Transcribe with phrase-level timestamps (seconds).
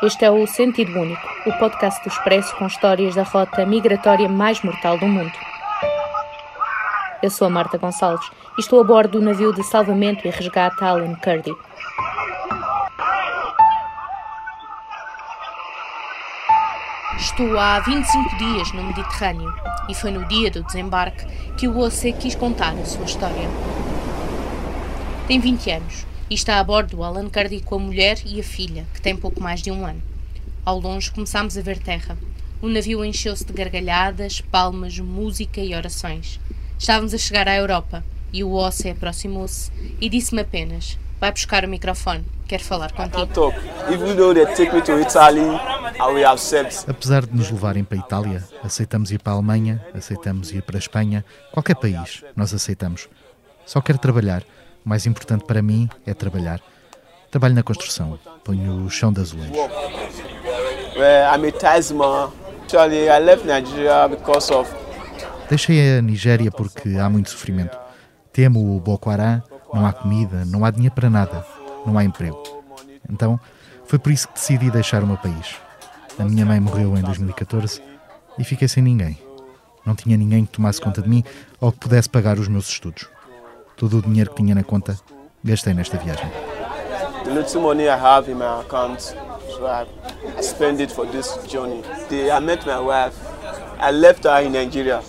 [0.00, 4.62] Este é o Sentido Único, o podcast do Expresso com histórias da rota migratória mais
[4.62, 5.32] mortal do mundo.
[7.20, 10.84] Eu sou a Marta Gonçalves e estou a bordo do navio de salvamento e resgate
[10.84, 11.52] Alan Kurdi.
[17.16, 19.52] Estou há 25 dias no Mediterrâneo
[19.88, 21.26] e foi no dia do desembarque
[21.56, 23.48] que o OC quis contar a sua história.
[25.26, 28.44] Tem 20 anos e está a bordo do Alan Kurdi com a mulher e a
[28.44, 30.02] filha, que tem pouco mais de um ano.
[30.64, 32.18] Ao longe começámos a ver terra.
[32.60, 36.38] O navio encheu-se de gargalhadas, palmas, música e orações.
[36.78, 39.70] Estávamos a chegar à Europa e o Osse aproximou-se
[40.00, 43.52] e disse-me apenas: Vai buscar o microfone, quero falar contigo.
[46.86, 50.76] Apesar de nos levarem para a Itália, aceitamos ir para a Alemanha, aceitamos ir para
[50.76, 53.08] a Espanha, qualquer país, nós aceitamos.
[53.64, 54.44] Só quero trabalhar.
[54.84, 56.60] O mais importante para mim é trabalhar.
[57.30, 59.56] Trabalho na construção, ponho o chão de azulejos.
[65.48, 67.78] Deixei a Nigéria porque há muito sofrimento.
[68.32, 71.44] Temo o Boko Haram, não há comida, não há dinheiro para nada,
[71.84, 72.42] não há emprego.
[73.10, 73.38] Então,
[73.86, 75.56] foi por isso que decidi deixar o meu país.
[76.18, 77.82] A minha mãe morreu em 2014
[78.38, 79.18] e fiquei sem ninguém.
[79.86, 81.24] Não tinha ninguém que tomasse conta de mim
[81.60, 83.08] ou que pudesse pagar os meus estudos.
[83.78, 84.98] Todo o dinheiro que tinha na conta
[85.44, 86.28] gastei nesta viagem.
[87.24, 89.86] The little money I have in my account, so I,
[90.42, 91.82] spend it for this journey.
[92.10, 93.16] I met my wife.
[93.80, 95.00] I left her in Nigeria.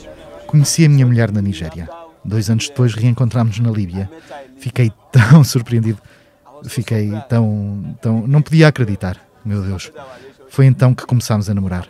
[0.46, 1.90] Conheci a minha mulher na Nigéria.
[2.24, 4.10] Dois anos depois reencontramos-nos na Líbia.
[4.58, 6.00] Fiquei tão surpreendido.
[6.66, 8.28] Fiquei tão, tão.
[8.28, 9.18] Não podia acreditar.
[9.46, 9.92] Meu Deus.
[10.50, 11.88] Foi então que começámos a namorar.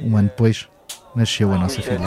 [0.00, 0.68] Um ano depois,
[1.14, 2.06] nasceu a nossa filha.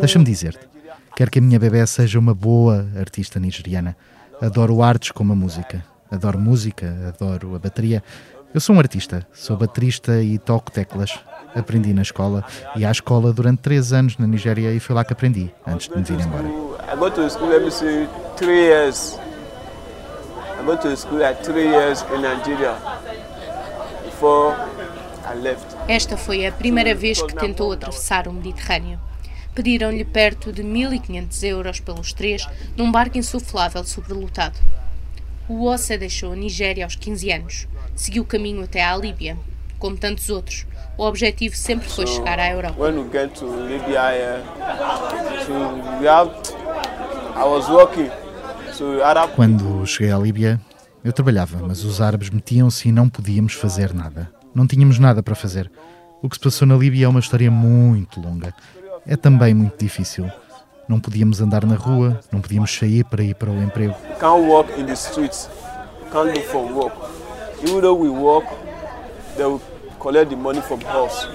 [0.00, 0.66] Deixa-me dizer-te,
[1.14, 3.96] quero que a minha bebê seja uma boa artista nigeriana.
[4.40, 5.84] Adoro artes como a música.
[6.10, 8.02] Adoro música, adoro a bateria.
[8.54, 11.18] Eu sou um artista, sou baterista e toco teclas.
[11.54, 12.44] Aprendi na escola
[12.76, 15.96] e à escola durante três anos na Nigéria e foi lá que aprendi, antes de
[15.96, 16.44] me vir embora.
[16.92, 19.18] I go to school, let me see, three years.
[20.60, 22.76] I go to school at three years in Nigeria
[24.04, 24.54] before
[25.88, 29.00] esta foi a primeira vez que tentou atravessar o Mediterrâneo.
[29.54, 34.58] Pediram-lhe perto de 1.500 euros pelos três num barco insuflável sobrelotado.
[35.48, 37.68] O Ossa deixou a Nigéria aos 15 anos.
[37.94, 39.38] Seguiu o caminho até à Líbia.
[39.78, 40.66] Como tantos outros,
[40.98, 42.74] o objetivo sempre foi chegar à Europa.
[49.34, 50.60] Quando cheguei à Líbia,
[51.04, 54.35] eu trabalhava, mas os árabes metiam-se e não podíamos fazer nada.
[54.56, 55.70] Não tínhamos nada para fazer.
[56.22, 58.54] O que se passou na Líbia é uma história muito longa.
[59.06, 60.30] É também muito difícil.
[60.88, 63.92] Não podíamos andar na rua, não podíamos sair para ir para o emprego.
[64.18, 65.50] Can't walk in the streets,
[66.10, 66.96] can't look for work.
[67.62, 68.08] Even though we
[69.36, 69.60] they will
[69.98, 71.28] collect the money from us.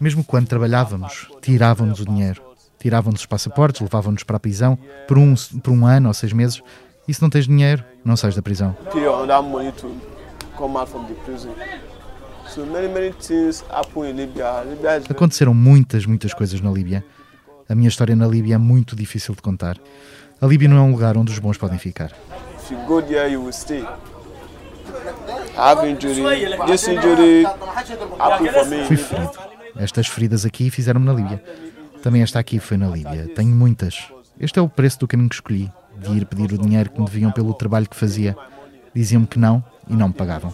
[0.00, 2.40] Mesmo quando trabalhávamos, tiravam-nos o dinheiro.
[2.78, 6.62] Tiravam-nos os passaportes, levavam-nos para a prisão por um, por um ano ou seis meses.
[7.06, 8.74] E se não tens dinheiro, não sais da prisão.
[8.90, 9.94] Pay on that money to
[10.56, 11.50] come out from the prison.
[15.10, 17.04] Aconteceram muitas, muitas coisas na Líbia.
[17.68, 19.78] A minha história na Líbia é muito difícil de contar.
[20.40, 22.10] A Líbia não é um lugar onde os bons podem ficar.
[28.86, 29.30] Fui ferido.
[29.76, 31.42] Estas feridas aqui fizeram-me na Líbia.
[32.02, 33.28] Também esta aqui foi na Líbia.
[33.34, 34.08] Tenho muitas.
[34.38, 37.06] Este é o preço do caminho que escolhi, de ir pedir o dinheiro que me
[37.06, 38.36] deviam pelo trabalho que fazia.
[38.94, 40.52] Diziam-me que não e não me pagavam.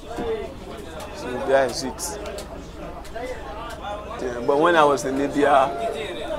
[1.47, 2.19] There is it.
[4.47, 5.71] But when I was in Libya,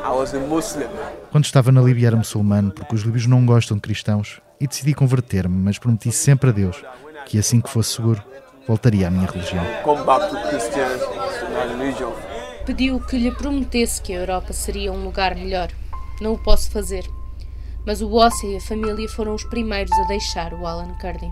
[0.04, 0.90] I was a Muslim.
[1.32, 4.94] Quando estava na Líbia era muçulmano, porque os líbios não gostam de cristãos, e decidi
[4.94, 6.84] converter-me, mas prometi sempre a Deus
[7.28, 8.24] que assim que fosse seguro,
[8.66, 9.64] voltaria à minha religião.
[12.66, 15.70] Pediu que lhe prometesse que a Europa seria um lugar melhor.
[16.22, 17.06] Não o posso fazer.
[17.86, 21.32] Mas o Ossi e a família foram os primeiros a deixar o Alan Kurdi.